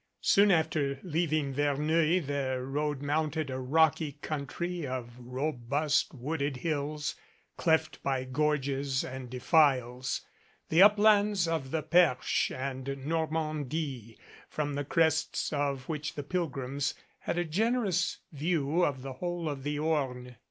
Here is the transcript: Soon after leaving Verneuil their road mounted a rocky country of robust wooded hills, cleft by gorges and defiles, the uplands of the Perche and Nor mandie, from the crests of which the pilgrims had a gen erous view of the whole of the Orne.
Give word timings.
Soon 0.21 0.49
after 0.49 0.99
leaving 1.03 1.53
Verneuil 1.53 2.23
their 2.25 2.65
road 2.65 3.03
mounted 3.03 3.51
a 3.51 3.59
rocky 3.59 4.13
country 4.13 4.87
of 4.87 5.11
robust 5.19 6.11
wooded 6.15 6.57
hills, 6.57 7.13
cleft 7.55 8.01
by 8.01 8.23
gorges 8.23 9.03
and 9.03 9.29
defiles, 9.29 10.21
the 10.69 10.81
uplands 10.81 11.47
of 11.47 11.69
the 11.69 11.83
Perche 11.83 12.49
and 12.49 13.05
Nor 13.05 13.27
mandie, 13.29 14.17
from 14.49 14.73
the 14.73 14.83
crests 14.83 15.53
of 15.53 15.87
which 15.87 16.15
the 16.15 16.23
pilgrims 16.23 16.95
had 17.19 17.37
a 17.37 17.45
gen 17.45 17.75
erous 17.75 18.17
view 18.31 18.83
of 18.83 19.03
the 19.03 19.13
whole 19.13 19.47
of 19.47 19.61
the 19.61 19.77
Orne. 19.77 20.35